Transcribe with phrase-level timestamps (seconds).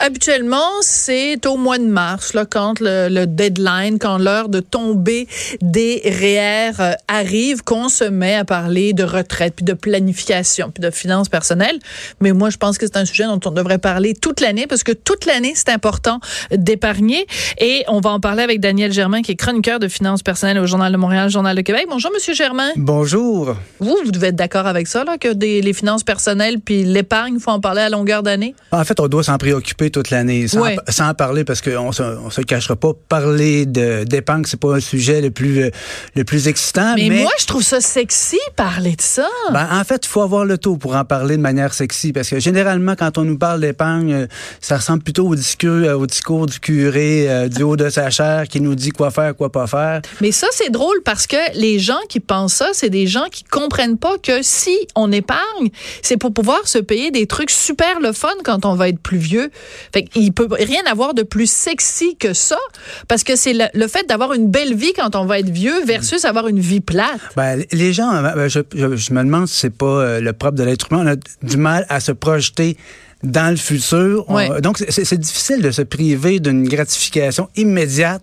[0.00, 5.26] Habituellement, c'est au mois de mars, là, quand le, deadline, quand l'heure de tomber
[5.60, 10.80] des REER euh, arrive, qu'on se met à parler de retraite, puis de planification, puis
[10.80, 11.78] de finances personnelles.
[12.20, 14.84] Mais moi, je pense que c'est un sujet dont on devrait parler toute l'année, parce
[14.84, 16.20] que toute l'année, c'est important
[16.52, 17.26] d'épargner.
[17.58, 20.66] Et on va en parler avec Daniel Germain, qui est chroniqueur de finances personnelles au
[20.66, 21.86] Journal de Montréal, Journal de Québec.
[21.90, 22.70] Bonjour, Monsieur Germain.
[22.76, 23.56] Bonjour.
[23.80, 27.34] Vous, vous devez être d'accord avec ça, là, que des, les finances personnelles puis l'épargne,
[27.34, 28.54] il faut en parler à longueur d'année?
[28.70, 32.30] En fait, on doit s'en préoccuper toute l'année, sans, sans, parler parce qu'on se, on
[32.30, 32.92] se cachera pas.
[33.08, 35.70] Parler de d'épargne, c'est pas un sujet le plus euh,
[36.14, 36.94] le plus excitant.
[36.96, 39.28] Mais, moi, je trouve ça sexy parler de ça.
[39.52, 42.28] Ben, en fait, il faut avoir le taux pour en parler de manière sexy parce
[42.28, 44.26] que généralement, quand on nous parle d'épargne, euh,
[44.60, 48.48] ça ressemble plutôt au discours, euh, au discours du curé du haut de sa chair
[48.48, 50.02] qui nous dit quoi faire, quoi pas faire.
[50.20, 53.44] Mais ça, c'est drôle parce que les gens qui pensent ça, c'est des gens qui
[53.44, 55.70] comprennent pas que si on épargne,
[56.02, 59.18] c'est pour pouvoir se payer des trucs super le fun quand on va être plus
[59.18, 59.50] vieux.
[59.92, 62.58] Fait qu'il peut rien avoir de plus sexy que ça,
[63.06, 66.24] parce que c'est le, fait d'avoir une belle vie quand on va être vieux versus
[66.24, 67.20] avoir une vie plate.
[67.36, 70.64] Ben, les gens, euh, ben, je, me demande si c'est pas euh, le propre de
[70.64, 71.04] l'être humain.
[71.04, 71.16] On a
[71.48, 72.76] du mal à se projeter
[73.22, 74.26] dans le futur.
[74.62, 78.22] donc, c'est difficile de se priver d'une gratification immédiate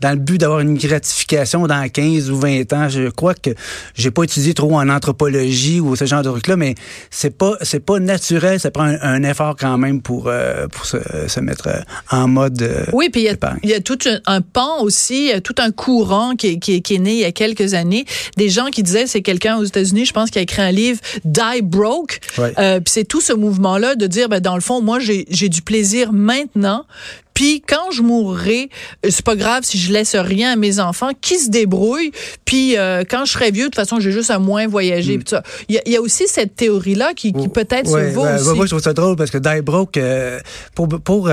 [0.00, 2.88] dans le but d'avoir une gratification dans 15 ou 20 ans.
[2.88, 3.50] Je crois que
[3.94, 6.74] j'ai pas étudié trop en anthropologie ou ce genre de truc-là, mais
[7.10, 8.58] c'est pas c'est pas naturel.
[8.58, 10.96] Ça prend un, effort quand même pour euh, pour se,
[11.28, 12.62] se, mettre euh, en mode.
[12.62, 16.80] Euh, oui, puis il y, a tout un, pan aussi, tout un courant qui, qui,
[16.80, 18.06] qui, est né il y a quelques années.
[18.36, 21.00] Des gens qui disaient, c'est quelqu'un aux États-Unis, je pense, qui a écrit un livre,
[21.24, 22.20] Die Broke.
[22.36, 22.54] puis
[22.86, 26.86] c'est tout ce mouvement-là de dire, ben dans le fond, moi j'ai du plaisir maintenant.
[27.40, 28.68] Puis quand je mourrai,
[29.02, 32.12] euh, c'est pas grave si je laisse rien à mes enfants, qui se débrouillent.
[32.44, 35.16] Puis euh, quand je serai vieux, de toute façon, j'ai juste à moins voyager.
[35.16, 35.40] Mm.
[35.70, 38.54] Il y, a aussi cette théorie-là qui, peut-être se vaut aussi.
[38.54, 40.38] Moi, je trouve ça drôle parce que Die Broke, euh,
[40.74, 41.30] pour, pour,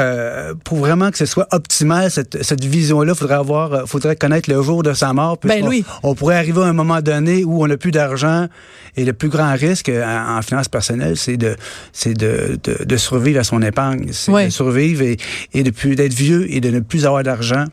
[0.63, 4.83] pour vraiment que ce soit optimal, cette, cette vision-là, faudrait avoir, faudrait connaître le jour
[4.83, 5.37] de sa mort.
[5.43, 5.83] Ben, oui.
[6.03, 8.47] on, pourrait arriver à un moment donné où on n'a plus d'argent
[8.95, 11.57] et le plus grand risque en, finance personnelle, c'est de,
[11.91, 14.07] c'est de, de, de, survivre à son épargne.
[14.13, 15.17] C'est de survivre et,
[15.53, 15.63] et
[15.97, 17.65] d'être vieux et de ne plus avoir d'argent,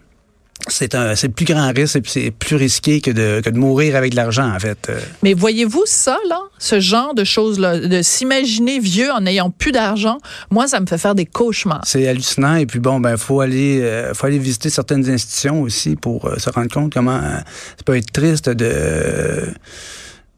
[0.69, 3.97] c'est un c'est plus grand risque et c'est plus risqué que de, que de mourir
[3.97, 4.89] avec de l'argent en fait.
[4.89, 4.99] Euh.
[5.23, 9.73] Mais voyez-vous ça là, ce genre de choses là, de s'imaginer vieux en n'ayant plus
[9.73, 10.19] d'argent,
[10.51, 11.83] moi ça me fait faire des cauchemars.
[11.85, 15.97] C'est hallucinant et puis bon ben faut aller euh, faut aller visiter certaines institutions aussi
[15.97, 19.53] pour euh, se rendre compte comment ça peut être triste de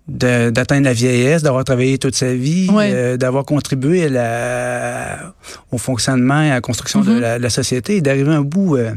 [0.09, 5.35] d'atteindre la vieillesse, d'avoir travaillé toute sa vie, euh, d'avoir contribué à la,
[5.73, 7.39] au fonctionnement et à la construction de, mm-hmm.
[7.39, 8.93] la, société et d'arriver à un bout euh,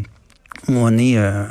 [0.68, 1.46] où on est, euh,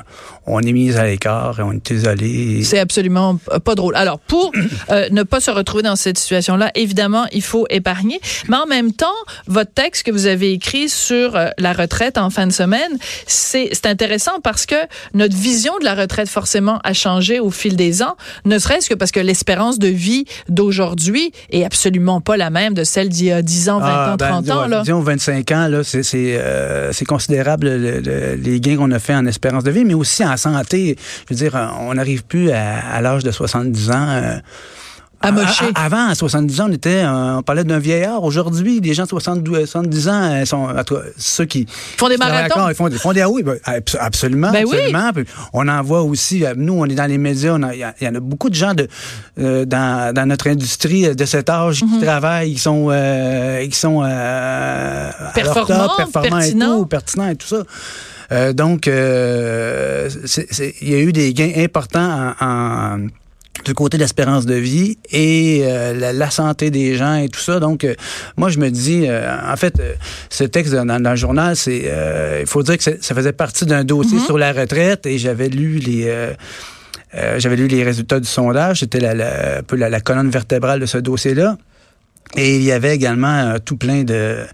[0.49, 2.63] on est mis à l'écart et on est isolé.
[2.65, 3.95] C'est absolument pas drôle.
[3.97, 4.53] Alors, pour
[4.91, 8.21] euh, ne pas se retrouver dans cette situation-là, évidemment, il faut épargner.
[8.49, 9.07] Mais en même temps,
[9.47, 13.87] votre texte que vous avez écrit sur euh, la retraite en fin de semaine, c'est
[13.87, 14.77] intéressant parce que
[15.15, 18.95] notre vision de la retraite, forcément, a changé au fil des ans, ne serait-ce que
[18.95, 23.33] parce que l'espérance de vie d'aujourd'hui est absolument pas la même de celle d'il y
[23.33, 24.67] a 10 ans, 20 ah, ans, 30 ben, ans.
[24.67, 24.83] Là.
[24.83, 29.71] Disons 25 ans, là, c'est euh, considérable les gains qu'on a fait en espérance de
[29.71, 30.97] vie, mais aussi en santé.
[31.29, 33.95] Je veux dire, on n'arrive plus à, l'âge de 70 ans.
[34.09, 34.37] Euh,
[35.21, 35.65] à mocher.
[35.75, 38.23] avant, à 70 ans, on était, on parlait d'un vieillard.
[38.23, 40.69] Aujourd'hui, les gens de 70, 70 ans euh, sont
[41.17, 41.67] ceux qui
[41.97, 42.69] font des marathons.
[42.69, 43.57] Ils font, font des ah oui, ben,
[43.99, 45.11] absolument, ben absolument.
[45.53, 46.45] On en voit aussi.
[46.45, 47.59] Euh, nous, on est dans les médias.
[47.73, 48.89] Il y, en a beaucoup de gens de
[49.37, 52.01] dans, dans, notre industrie de cet âge qui mhm.
[52.01, 52.89] travaillent, qui sont
[53.69, 54.03] qui sont
[55.35, 57.65] performants, performants et tout, pertinents et tout ça.
[58.31, 60.11] Euh, donc, euh,
[60.81, 63.07] il y a eu des gains importants en,
[63.65, 67.59] du côté de l'espérance de vie et euh, la, santé des gens et tout ça.
[67.59, 67.87] Donc,
[68.37, 69.81] moi, je me dis, en fait,
[70.29, 71.91] ce texte dans, le journal, c'est,
[72.41, 74.27] il faut dire que ça faisait partie d'un dossier mm-hmm.
[74.27, 76.35] sur la retraite et j'avais lu les.
[77.39, 80.99] j'avais lu les résultats du sondage, c'était la, un peu la, colonne vertébrale de ce
[80.99, 81.57] dossier-là.
[82.37, 84.45] Et il y avait également tout plein de,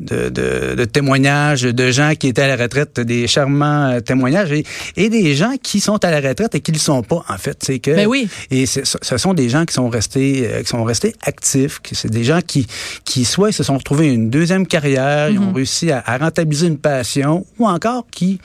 [0.00, 4.52] de, de, témoignages de gens qui étaient à la retraite, des charmants euh, témoignages
[4.96, 7.38] et, des gens qui sont à la retraite et qui ne le sont pas en
[7.38, 7.58] fait.
[7.62, 8.28] C'est que ben oui.
[8.50, 11.80] et ce sont des gens qui sont restés euh, qui sont restés actifs.
[11.92, 12.66] C'est des gens qui
[13.04, 15.54] qui soit se sont retrouvés une deuxième carrière, ils ont mm-hmm.
[15.54, 18.38] réussi à, à rentabiliser une passion ou encore qui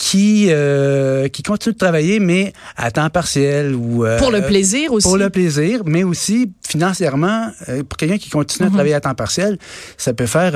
[0.00, 4.94] qui euh, qui continue de travailler mais à temps partiel ou euh, pour le plaisir
[4.94, 8.76] aussi pour le plaisir mais aussi financièrement euh, pour quelqu'un qui continue à mhm.
[8.76, 9.58] travailler à temps partiel
[9.98, 10.52] ça peut faire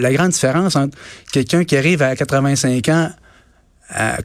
[0.00, 0.96] la grande différence entre
[1.30, 3.10] quelqu'un qui arrive à 85 ans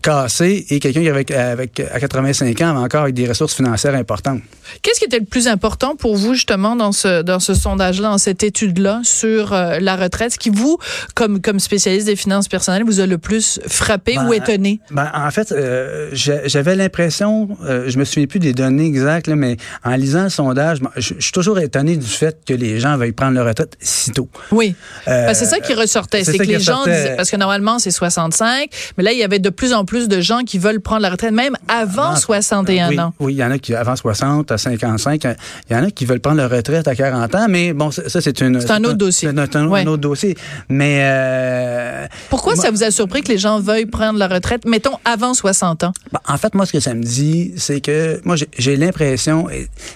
[0.02, 4.42] cassé et quelqu'un qui avec, avec à 85 ans encore avec des ressources financières importantes.
[4.82, 8.18] Qu'est-ce qui était le plus important pour vous justement dans ce dans ce sondage-là, dans
[8.18, 10.78] cette étude-là sur euh, la retraite, ce qui vous,
[11.16, 14.80] comme comme spécialiste des finances personnelles, vous a le plus frappé ou ben, étonné?
[14.92, 19.58] ben, En fait, euh, j'avais l'impression, euh, je me souviens plus des données exactes, mais
[19.84, 23.34] en lisant le sondage, je, suis toujours étonné du fait que les gens veuillent prendre
[23.34, 24.30] leur retraite si tôt.
[24.52, 24.76] Oui,
[25.06, 28.70] ben, c'est ça qui ressortait, c'est que les gens disaient, parce que normalement c'est 65,
[28.98, 31.10] mais là il y avait de plus en plus de gens qui veulent prendre la
[31.10, 33.14] retraite même avant, 61 ans.
[33.20, 36.06] Oui, il y en a qui avant 60, à 55, il y en a qui
[36.06, 38.60] veulent prendre leur retraite à 40 ans, mais bon, ça, c'est une.
[38.60, 39.30] C'est un autre dossier.
[39.34, 40.36] C'est un, autre dossier.
[40.70, 41.02] Mais.
[41.04, 45.34] Euh, Pourquoi ça vous a surpris que les gens veuillent prendre leur retraite, mettons, avant
[45.34, 45.94] 60 ans?
[46.12, 49.48] Ben, en fait, moi, ce que ça me dit, c'est que moi, j'ai l'impression,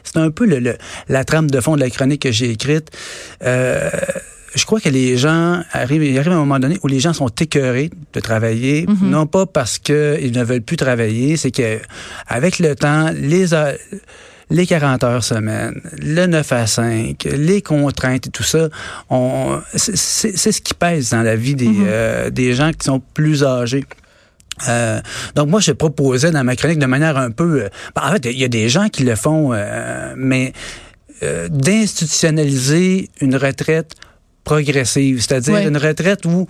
[0.04, 0.78] c'est un peu le,
[1.10, 2.92] la trame de fond de la chronique que j'ai écrite.
[3.44, 3.90] Euh,
[4.56, 7.14] je crois que les gens arrivent, il arrive à un moment donné où les gens
[7.14, 9.10] sont écœurés de travailler, mhm.
[9.10, 11.80] non pas parce qu'ils ne veulent plus travailler, c'est que
[12.28, 13.54] avec le temps, les
[14.50, 18.70] les 40 heures semaine, le 9 à 5, les contraintes et tout ça,
[19.76, 21.86] c'est ce qui pèse dans la vie des, mhm.
[21.86, 23.86] euh, des gens qui sont plus âgés.
[24.70, 25.02] Euh,
[25.36, 27.64] donc moi, je proposais dans ma chronique de manière un peu...
[27.64, 29.54] Euh, ben, en fait, il y a des gens qui le font,
[30.16, 30.54] mais
[31.50, 33.96] d'institutionnaliser une retraite
[34.48, 36.48] progressive, c'est-à-dire une retraite où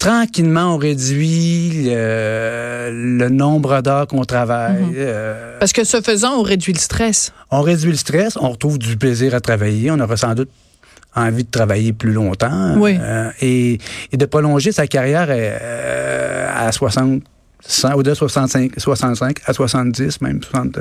[0.00, 4.82] tranquillement, on réduit le, nombre d'heures qu'on travaille.
[4.82, 4.94] Mhm.
[4.96, 7.32] Euh, Parce que ce faisant, on réduit le stress.
[7.52, 10.50] On réduit le stress, on retrouve du plaisir à travailler, on aura sans doute
[11.14, 12.96] envie de travailler plus longtemps oui.
[13.00, 13.78] Euh, et,
[14.12, 17.22] de prolonger sa carrière euh, à 60,
[17.96, 20.78] ou de 65, 65 à 70, même 60,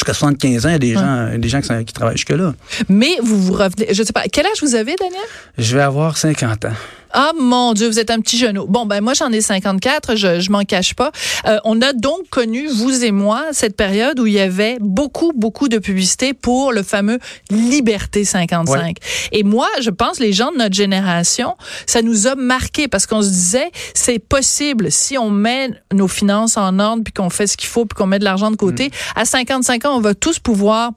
[0.00, 2.54] jusqu'à 75 ans, il y a des gens, des gens qui, qui travaillent jusque-là.
[2.88, 5.20] Mais vous vous revenez, je sais pas, quel âge vous avez, Daniel?
[5.58, 6.72] Je vais avoir 50 ans.
[7.12, 8.66] Ah mon Dieu, vous êtes un petit genou.
[8.66, 11.10] Bon, ben moi j'en ai 54, je, je m'en cache pas.
[11.46, 15.32] Euh, on a donc connu, vous et moi, cette période où il y avait beaucoup,
[15.34, 17.18] beaucoup de publicité pour le fameux
[17.50, 18.96] Liberté 55.
[19.32, 23.22] Et moi, je pense, les gens de notre génération, ça nous a marqué parce qu'on
[23.22, 27.56] se disait, c'est possible si on met nos finances en ordre, puis qu'on fait ce
[27.56, 28.88] qu'il faut, puis qu'on met de l'argent de côté.
[28.88, 29.20] Mm.
[29.20, 30.92] À 55 ans, on va tous pouvoir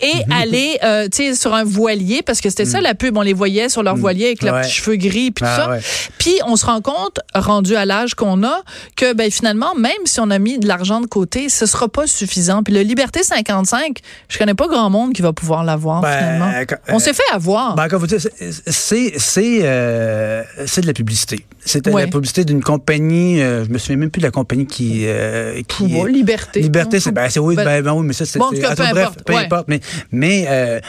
[0.00, 0.32] et mhm.
[0.32, 2.84] aller euh, sur un voilier parce que c'était ça mhm.
[2.84, 4.00] la pub on les voyait sur leur mhm.
[4.00, 5.88] voilier avec leurs petits cheveux gris puis tout ah, ça.
[6.18, 8.62] puis on se rend compte rendu à l'âge qu'on a
[8.96, 12.06] que ben finalement même si on a mis de l'argent de côté ce sera pas
[12.06, 12.62] suffisant.
[12.62, 13.98] Puis le liberté 55
[14.28, 16.76] je connais pas grand monde qui va pouvoir l'avoir ben, finalement.
[16.88, 17.74] on s'est fait avoir.
[17.74, 18.30] ben, vous dites
[18.66, 21.44] c'est c'est euh, c'est de la publicité.
[21.64, 25.06] C'était la publicité d'une compagnie euh, je me souviens même plus de la compagnie qui
[25.68, 26.60] qui liberté.
[26.60, 29.80] Liberté c'est ben, oui ben, ben, oui mais ça c'est bon, bref peu importe mais,
[30.12, 30.80] mais euh,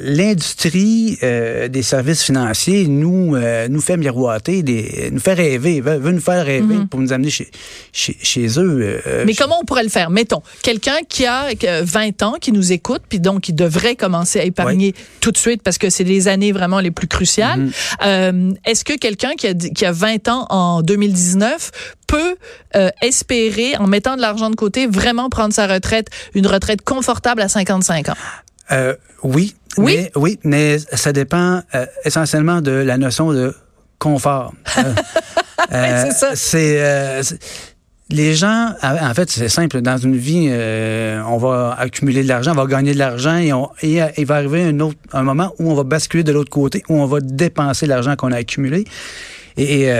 [0.00, 6.12] l'industrie euh, des services financiers nous, euh, nous fait miroiter, des, nous fait rêver, veut,
[6.12, 6.88] nous faire rêver mhm.
[6.88, 7.48] pour nous amener chez,
[7.92, 9.00] chez, eux.
[9.26, 10.10] mais comment on pourrait le faire?
[10.10, 11.48] Mettons, quelqu'un qui a
[11.82, 15.62] 20 ans, qui nous écoute, puis donc qui devrait commencer à épargner tout de suite
[15.62, 17.70] parce que c'est les années vraiment les plus cruciales.
[18.02, 18.54] Mhm.
[18.64, 21.70] Est-ce que quelqu'un qui a, qui a 20 ans en 2019
[22.14, 22.36] peut
[23.00, 27.48] espérer, en mettant de l'argent de côté, vraiment prendre sa retraite, une retraite confortable à
[27.48, 28.14] 55 ans?
[28.72, 29.54] Euh, oui.
[29.76, 29.96] Oui?
[29.96, 33.54] Mais, oui, mais ça dépend euh, essentiellement de la notion de
[33.98, 34.52] confort.
[35.72, 36.36] Euh, c'est ça.
[36.36, 37.38] C'est
[38.10, 39.80] les gens, en fait, c'est simple.
[39.80, 40.48] Dans une vie,
[41.26, 43.48] on va accumuler de l'argent, on va gagner de l'argent et,
[43.82, 46.84] et, il va arriver un autre un moment où on va basculer de l'autre côté,
[46.88, 48.84] où on va dépenser l'argent qu'on a accumulé.
[49.56, 49.90] Et,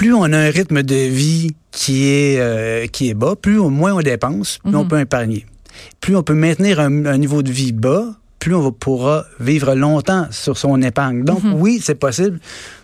[0.00, 3.92] plus on a un rythme de vie qui est qui est bas, plus au moins
[3.92, 4.88] on dépense, plus on mhm.
[4.88, 5.44] peut épargner
[6.00, 8.06] plus on peut maintenir un, niveau de vie bas,
[8.38, 11.24] plus on pourra vivre longtemps sur son épargne.
[11.24, 11.52] Donc, mhm.
[11.54, 12.40] oui, c'est possible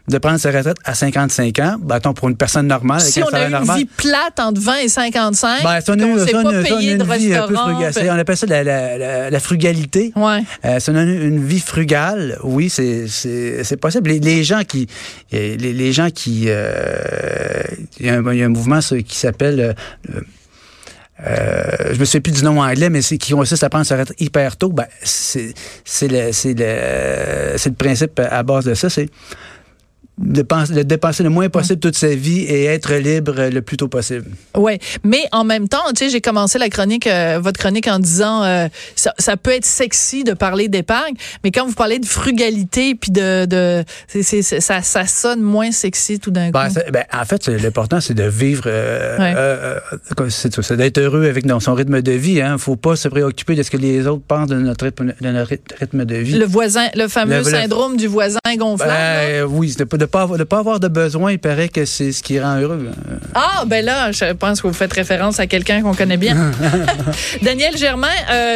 [0.09, 3.01] de prendre sa retraite à 55 ans, bâton pour une personne normale.
[3.01, 6.63] Si on a une vie plate entre 20 et 55, ben, on ne s'est pas
[6.63, 7.47] payé de restaurant.
[7.47, 10.13] Plus On appelle ça la, frugalité.
[10.15, 10.43] Ouais.
[10.65, 14.11] Euh, si on a une, vie frugale, oui, c'est possible.
[14.11, 14.87] Les, gens qui...
[15.33, 16.45] Les, gens qui...
[16.47, 17.63] Euh,
[17.99, 19.75] il, y a un, mouvement qui s'appelle...
[20.11, 20.21] Euh,
[21.27, 23.97] euh, je me souviens plus du nom anglais, mais c'est qui consiste à prendre sa
[23.97, 24.69] retraite hyper tôt.
[24.69, 25.55] Ben, c'est
[26.03, 28.91] le, c'est le, c'est le principe à base de ça.
[28.91, 29.09] C'est
[30.19, 34.27] de, dépenser le moins possible toute sa vie et être libre le plus tôt possible.
[34.57, 37.99] Oui, mais en même temps, tu sais, j'ai commencé la chronique, euh, votre chronique en
[37.99, 42.07] disant euh, ça, ça, peut être sexy de parler d'épargne, mais quand vous parlez de
[42.07, 43.85] frugalité puis de, de
[44.23, 46.75] ça, ça sonne moins sexy tout d'un ben, coup.
[46.91, 49.79] Ben, en fait, l'important c'est de vivre, euh,
[50.31, 52.41] c'est d'être heureux avec son rythme de vie.
[52.41, 55.31] Hein, faut pas se préoccuper de ce que les autres pensent de notre rythme de,
[55.31, 56.39] notre rythme de vie.
[56.39, 58.93] Le voisin, le fameux syndrome du voisin gonflable.
[58.93, 62.13] Ben, oui, c'était pas de pas, de pas avoir de besoin, il paraît que c'est
[62.13, 62.91] ce qui rend heureux.
[63.35, 66.53] Ah, ben là, je pense que vous faites référence à quelqu'un qu'on connaît bien.
[67.43, 68.09] Daniel Germain,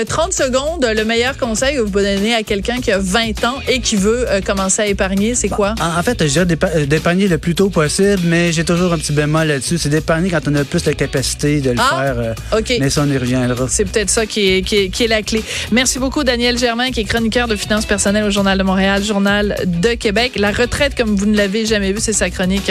[0.06, 3.56] 30 secondes, le meilleur conseil que vous pouvez donner à quelqu'un qui a 20 ans
[3.68, 5.74] et qui veut commencer à épargner, c'est quoi?
[5.80, 9.48] En fait, je dirais d'épargner le plus tôt possible, mais j'ai toujours un petit bémol
[9.48, 9.78] là-dessus.
[9.78, 12.34] C'est d'épargner quand on a plus la capacité de le ah, faire.
[12.58, 12.72] OK.
[12.80, 13.66] Mais ça, on y reviendra.
[13.68, 15.42] C'est peut-être ça qui est, qui, est, qui est la clé.
[15.72, 19.56] Merci beaucoup, Daniel Germain, qui est chroniqueur de finances personnelles au Journal de Montréal, Journal
[19.66, 20.32] de Québec.
[20.36, 22.70] La retraite, comme vous ne l'avez jamais vu, c'est sa chronique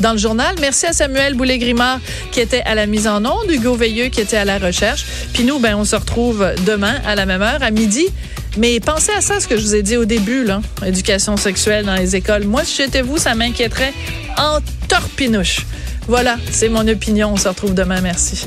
[0.00, 0.54] dans le journal.
[0.60, 2.00] Merci à Samuel Boulay-Grimard,
[2.32, 5.06] qui était à la mise en onde, Hugo Veilleux, qui était à la recherche.
[5.32, 8.06] Puis nous, ben, on se retrouve demain à la même heure, à midi.
[8.58, 11.86] Mais pensez à ça, ce que je vous ai dit au début, là, éducation sexuelle
[11.86, 12.44] dans les écoles.
[12.44, 13.94] Moi, si j'étais vous, ça m'inquiéterait
[14.36, 14.58] en
[14.88, 15.60] torpinouche.
[16.06, 17.32] Voilà, c'est mon opinion.
[17.32, 18.00] On se retrouve demain.
[18.02, 18.46] Merci.